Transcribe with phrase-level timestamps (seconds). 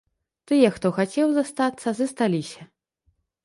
[0.51, 2.61] Тыя, хто хацеў застацца, засталіся.